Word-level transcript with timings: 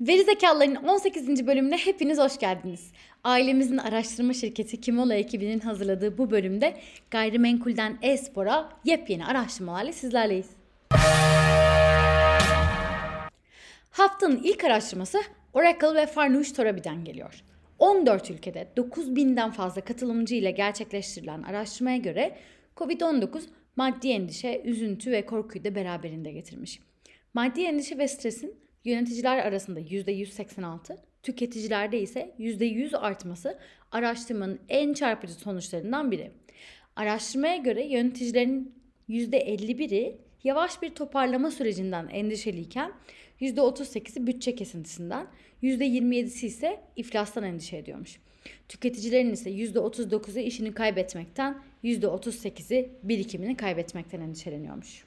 Veri 0.00 0.24
Zekalıların 0.24 0.74
18. 0.74 1.46
bölümüne 1.46 1.78
hepiniz 1.78 2.18
hoş 2.18 2.38
geldiniz. 2.38 2.92
Ailemizin 3.24 3.78
araştırma 3.78 4.32
şirketi 4.32 4.80
Kimola 4.80 5.14
ekibinin 5.14 5.60
hazırladığı 5.60 6.18
bu 6.18 6.30
bölümde 6.30 6.76
gayrimenkulden 7.10 7.98
e-spora 8.02 8.68
yepyeni 8.84 9.26
araştırmalarla 9.26 9.92
sizlerleyiz. 9.92 10.46
Haftanın 13.90 14.40
ilk 14.44 14.64
araştırması 14.64 15.18
Oracle 15.52 15.94
ve 15.94 16.06
Farnoosh 16.06 16.52
Torabi'den 16.52 17.04
geliyor. 17.04 17.44
14 17.78 18.30
ülkede 18.30 18.68
9000'den 18.76 19.50
fazla 19.50 19.80
katılımcı 19.80 20.34
ile 20.34 20.50
gerçekleştirilen 20.50 21.42
araştırmaya 21.42 21.96
göre 21.96 22.36
COVID-19 22.76 23.40
maddi 23.76 24.08
endişe, 24.08 24.62
üzüntü 24.64 25.12
ve 25.12 25.26
korkuyu 25.26 25.64
da 25.64 25.74
beraberinde 25.74 26.32
getirmiş. 26.32 26.80
Maddi 27.34 27.62
endişe 27.62 27.98
ve 27.98 28.08
stresin 28.08 28.65
yöneticiler 28.86 29.38
arasında 29.38 29.80
%186, 29.80 30.96
tüketicilerde 31.22 32.00
ise 32.00 32.34
%100 32.38 32.96
artması 32.96 33.58
araştırmanın 33.92 34.60
en 34.68 34.94
çarpıcı 34.94 35.34
sonuçlarından 35.34 36.10
biri. 36.10 36.30
Araştırmaya 36.96 37.56
göre 37.56 37.86
yöneticilerin 37.86 38.74
%51'i 39.08 40.16
yavaş 40.44 40.82
bir 40.82 40.90
toparlama 40.90 41.50
sürecinden 41.50 42.08
endişeliyken 42.08 42.92
%38'i 43.40 44.26
bütçe 44.26 44.54
kesintisinden, 44.54 45.26
%27'si 45.62 46.46
ise 46.46 46.80
iflastan 46.96 47.44
endişe 47.44 47.76
ediyormuş. 47.76 48.20
Tüketicilerin 48.68 49.32
ise 49.32 49.50
%39'u 49.50 50.38
işini 50.38 50.72
kaybetmekten, 50.72 51.62
%38'i 51.84 52.90
birikimini 53.02 53.56
kaybetmekten 53.56 54.20
endişeleniyormuş. 54.20 55.05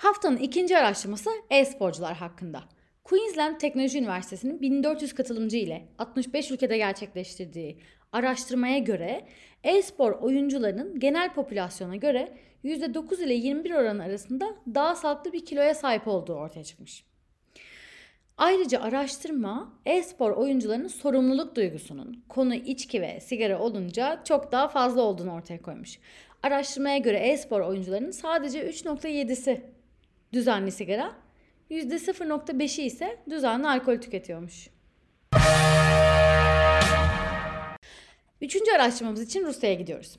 Haftanın 0.00 0.36
ikinci 0.36 0.78
araştırması 0.78 1.30
e-sporcular 1.50 2.16
hakkında. 2.16 2.62
Queensland 3.04 3.58
Teknoloji 3.58 3.98
Üniversitesi'nin 3.98 4.60
1400 4.60 5.14
katılımcı 5.14 5.56
ile 5.56 5.88
65 5.98 6.50
ülkede 6.50 6.76
gerçekleştirdiği 6.76 7.78
araştırmaya 8.12 8.78
göre 8.78 9.26
e-spor 9.64 10.12
oyuncularının 10.12 11.00
genel 11.00 11.34
popülasyona 11.34 11.96
göre 11.96 12.36
%9 12.64 13.22
ile 13.22 13.34
21 13.34 13.70
oranı 13.70 14.02
arasında 14.02 14.56
daha 14.74 14.94
sağlıklı 14.94 15.32
bir 15.32 15.44
kiloya 15.44 15.74
sahip 15.74 16.08
olduğu 16.08 16.34
ortaya 16.34 16.64
çıkmış. 16.64 17.04
Ayrıca 18.36 18.80
araştırma 18.80 19.72
e-spor 19.86 20.30
oyuncularının 20.30 20.88
sorumluluk 20.88 21.56
duygusunun 21.56 22.24
konu 22.28 22.54
içki 22.54 23.02
ve 23.02 23.20
sigara 23.20 23.58
olunca 23.58 24.20
çok 24.24 24.52
daha 24.52 24.68
fazla 24.68 25.02
olduğunu 25.02 25.34
ortaya 25.34 25.62
koymuş. 25.62 25.98
Araştırmaya 26.42 26.98
göre 26.98 27.18
e-spor 27.18 27.60
oyuncularının 27.60 28.10
sadece 28.10 28.70
3.7'si 28.70 29.60
düzenli 30.32 30.72
sigara, 30.72 31.12
%0.5'i 31.70 32.84
ise 32.84 33.18
düzenli 33.30 33.68
alkol 33.68 33.96
tüketiyormuş. 33.96 34.68
Üçüncü 38.40 38.70
araştırmamız 38.72 39.22
için 39.22 39.44
Rusya'ya 39.44 39.74
gidiyoruz. 39.74 40.18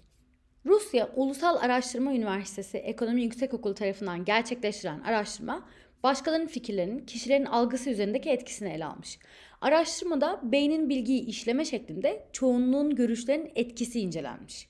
Rusya 0.66 1.10
Ulusal 1.16 1.56
Araştırma 1.56 2.14
Üniversitesi 2.14 2.78
Ekonomi 2.78 3.22
Yüksekokulu 3.22 3.74
tarafından 3.74 4.26
gerçekleştirilen 4.26 5.00
araştırma, 5.00 5.68
başkalarının 6.04 6.48
fikirlerinin 6.48 7.06
kişilerin 7.06 7.46
algısı 7.46 7.90
üzerindeki 7.90 8.30
etkisini 8.30 8.70
ele 8.70 8.86
almış. 8.86 9.20
Araştırmada 9.62 10.40
beynin 10.44 10.90
bilgiyi 10.90 11.26
işleme 11.26 11.66
şeklinde 11.66 12.28
çoğunluğun 12.34 12.96
görüşlerinin 12.96 13.52
etkisi 13.56 14.00
incelenmiş. 14.00 14.68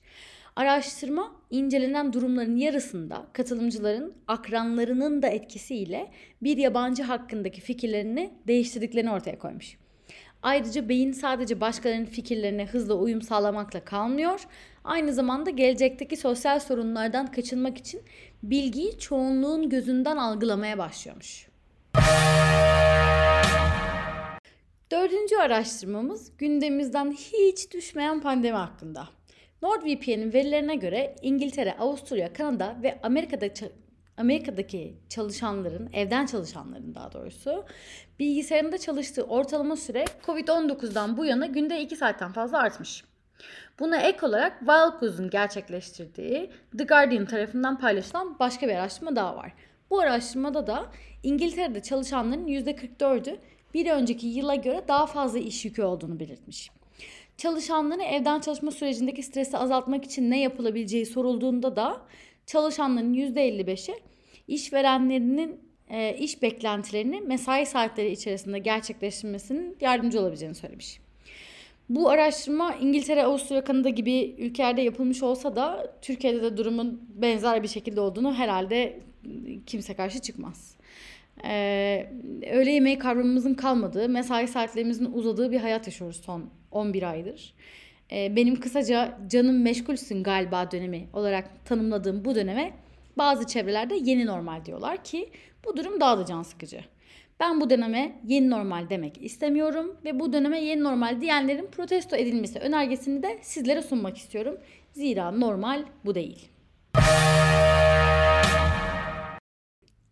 Araştırma 0.56 1.32
incelenen 1.50 2.12
durumların 2.12 2.56
yarısında 2.56 3.26
katılımcıların 3.32 4.14
akranlarının 4.28 5.22
da 5.22 5.26
etkisiyle 5.26 6.10
bir 6.42 6.56
yabancı 6.56 7.02
hakkındaki 7.02 7.60
fikirlerini 7.60 8.32
değiştirdiklerini 8.46 9.10
ortaya 9.10 9.38
koymuş. 9.38 9.76
Ayrıca 10.42 10.88
beyin 10.88 11.12
sadece 11.12 11.60
başkalarının 11.60 12.04
fikirlerine 12.04 12.66
hızla 12.66 12.94
uyum 12.94 13.22
sağlamakla 13.22 13.84
kalmıyor. 13.84 14.40
Aynı 14.84 15.12
zamanda 15.12 15.50
gelecekteki 15.50 16.16
sosyal 16.16 16.60
sorunlardan 16.60 17.26
kaçınmak 17.26 17.78
için 17.78 18.00
bilgiyi 18.42 18.98
çoğunluğun 18.98 19.68
gözünden 19.68 20.16
algılamaya 20.16 20.78
başlıyormuş. 20.78 21.48
Dördüncü 24.90 25.36
araştırmamız 25.36 26.32
gündemimizden 26.38 27.12
hiç 27.12 27.72
düşmeyen 27.74 28.20
pandemi 28.20 28.56
hakkında. 28.56 29.08
NordVPN'in 29.62 30.32
verilerine 30.32 30.74
göre 30.76 31.14
İngiltere, 31.22 31.76
Avusturya, 31.78 32.32
Kanada 32.32 32.76
ve 32.82 32.98
Amerika'da 33.02 33.46
Amerika'daki 34.16 34.96
çalışanların, 35.08 35.90
evden 35.92 36.26
çalışanların 36.26 36.94
daha 36.94 37.12
doğrusu 37.12 37.64
bilgisayarında 38.18 38.78
çalıştığı 38.78 39.22
ortalama 39.22 39.76
süre 39.76 40.04
Covid-19'dan 40.26 41.16
bu 41.16 41.24
yana 41.24 41.46
günde 41.46 41.80
2 41.80 41.96
saatten 41.96 42.32
fazla 42.32 42.58
artmış. 42.58 43.04
Buna 43.80 43.96
ek 43.96 44.26
olarak 44.26 44.58
Wildcause'un 44.58 45.30
gerçekleştirdiği 45.30 46.50
The 46.78 46.84
Guardian 46.84 47.26
tarafından 47.26 47.78
paylaşılan 47.78 48.38
başka 48.38 48.68
bir 48.68 48.74
araştırma 48.74 49.16
daha 49.16 49.36
var. 49.36 49.52
Bu 49.90 50.00
araştırmada 50.00 50.66
da 50.66 50.86
İngiltere'de 51.22 51.82
çalışanların 51.82 52.46
%44'ü 52.46 53.36
bir 53.74 53.90
önceki 53.90 54.26
yıla 54.26 54.54
göre 54.54 54.84
daha 54.88 55.06
fazla 55.06 55.38
iş 55.38 55.64
yükü 55.64 55.82
olduğunu 55.82 56.20
belirtmiş. 56.20 56.70
Çalışanların 57.42 58.00
evden 58.00 58.40
çalışma 58.40 58.70
sürecindeki 58.70 59.22
stresi 59.22 59.58
azaltmak 59.58 60.04
için 60.04 60.30
ne 60.30 60.40
yapılabileceği 60.40 61.06
sorulduğunda 61.06 61.76
da 61.76 62.02
çalışanların 62.46 63.14
%55'i 63.14 63.94
işverenlerinin 64.48 65.60
e, 65.90 66.16
iş 66.16 66.42
beklentilerini 66.42 67.20
mesai 67.20 67.66
saatleri 67.66 68.10
içerisinde 68.10 68.58
gerçekleştirmesinin 68.58 69.76
yardımcı 69.80 70.20
olabileceğini 70.20 70.54
söylemiş. 70.54 71.00
Bu 71.88 72.10
araştırma 72.10 72.74
İngiltere, 72.74 73.24
Avusturya, 73.24 73.64
Kanada 73.64 73.88
gibi 73.88 74.34
ülkelerde 74.38 74.82
yapılmış 74.82 75.22
olsa 75.22 75.56
da 75.56 75.96
Türkiye'de 76.02 76.42
de 76.42 76.56
durumun 76.56 77.08
benzer 77.14 77.62
bir 77.62 77.68
şekilde 77.68 78.00
olduğunu 78.00 78.34
herhalde 78.34 79.00
kimse 79.66 79.94
karşı 79.94 80.18
çıkmaz. 80.18 80.76
Ee, 81.44 82.06
öğle 82.52 82.70
yemeği 82.70 82.98
kavramımızın 82.98 83.54
kalmadığı, 83.54 84.08
mesai 84.08 84.48
saatlerimizin 84.48 85.12
uzadığı 85.12 85.52
bir 85.52 85.60
hayat 85.60 85.86
yaşıyoruz 85.86 86.20
son 86.24 86.50
11 86.70 87.02
aydır. 87.02 87.54
Ee, 88.12 88.36
benim 88.36 88.60
kısaca 88.60 89.18
canım 89.28 89.62
meşgulsün 89.62 90.22
galiba 90.22 90.70
dönemi 90.70 91.06
olarak 91.12 91.64
tanımladığım 91.64 92.24
bu 92.24 92.34
döneme 92.34 92.72
bazı 93.18 93.46
çevrelerde 93.46 93.94
yeni 93.94 94.26
normal 94.26 94.64
diyorlar 94.64 95.04
ki 95.04 95.30
bu 95.64 95.76
durum 95.76 96.00
daha 96.00 96.18
da 96.18 96.26
can 96.26 96.42
sıkıcı. 96.42 96.80
Ben 97.40 97.60
bu 97.60 97.70
döneme 97.70 98.20
yeni 98.26 98.50
normal 98.50 98.90
demek 98.90 99.22
istemiyorum 99.22 99.96
ve 100.04 100.20
bu 100.20 100.32
döneme 100.32 100.60
yeni 100.60 100.82
normal 100.82 101.20
diyenlerin 101.20 101.66
protesto 101.66 102.16
edilmesi 102.16 102.58
önergesini 102.58 103.22
de 103.22 103.38
sizlere 103.42 103.82
sunmak 103.82 104.16
istiyorum. 104.16 104.58
Zira 104.92 105.30
normal 105.30 105.84
bu 106.04 106.14
değil. 106.14 106.51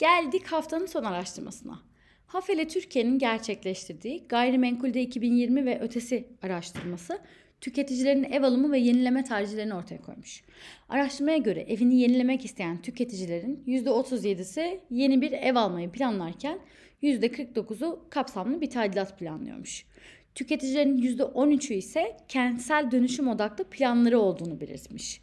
Geldik 0.01 0.47
haftanın 0.47 0.87
son 0.87 1.05
araştırmasına. 1.05 1.83
Hafele 2.27 2.69
Türkiye'nin 2.69 3.19
gerçekleştirdiği 3.19 4.25
Gayrimenkulde 4.29 5.03
2020 5.03 5.67
ve 5.67 5.81
ötesi 5.81 6.29
araştırması 6.43 7.19
tüketicilerin 7.61 8.25
ev 8.25 8.43
alımı 8.43 8.73
ve 8.73 8.79
yenileme 8.79 9.25
tercihlerini 9.25 9.75
ortaya 9.75 10.03
koymuş. 10.03 10.43
Araştırmaya 10.89 11.37
göre 11.37 11.61
evini 11.61 12.01
yenilemek 12.01 12.45
isteyen 12.45 12.83
tüketicilerin 12.83 13.65
%37'si 13.67 14.81
yeni 14.91 15.21
bir 15.21 15.33
ev 15.33 15.55
almayı 15.55 15.91
planlarken 15.91 16.59
%49'u 17.03 18.05
kapsamlı 18.11 18.61
bir 18.61 18.71
tadilat 18.71 19.19
planlıyormuş. 19.19 19.87
Tüketicilerin 20.35 20.99
%13'ü 20.99 21.75
ise 21.75 22.17
kentsel 22.29 22.91
dönüşüm 22.91 23.29
odaklı 23.29 23.65
planları 23.65 24.21
olduğunu 24.21 24.61
belirtmiş. 24.61 25.21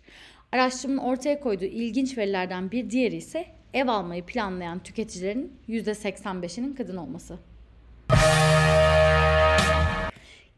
Araştırmanın 0.51 0.97
ortaya 0.97 1.39
koyduğu 1.39 1.65
ilginç 1.65 2.17
verilerden 2.17 2.71
bir 2.71 2.89
diğeri 2.89 3.15
ise 3.15 3.45
ev 3.73 3.87
almayı 3.87 4.25
planlayan 4.25 4.83
tüketicilerin 4.83 5.53
%85'inin 5.69 6.73
kadın 6.75 6.97
olması. 6.97 7.39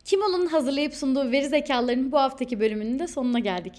Kimol'un 0.06 0.46
hazırlayıp 0.46 0.94
sunduğu 0.94 1.32
veri 1.32 1.50
zekalarının 1.50 2.12
bu 2.12 2.18
haftaki 2.18 2.60
bölümünün 2.60 3.00
de 3.00 3.08
sonuna 3.08 3.40
geldik. 3.40 3.74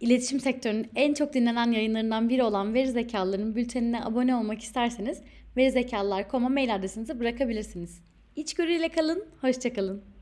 İletişim 0.00 0.40
sektörünün 0.40 0.90
en 0.94 1.14
çok 1.14 1.34
dinlenen 1.34 1.72
yayınlarından 1.72 2.28
biri 2.28 2.42
olan 2.42 2.74
Veri 2.74 2.88
Zekalıların 2.88 3.56
bültenine 3.56 4.04
abone 4.04 4.36
olmak 4.36 4.60
isterseniz 4.60 5.20
verizekalılar.com'a 5.56 6.48
mail 6.48 6.74
adresinizi 6.74 7.20
bırakabilirsiniz. 7.20 8.02
İçgörüyle 8.36 8.88
kalın, 8.88 9.24
hoşçakalın. 9.40 10.15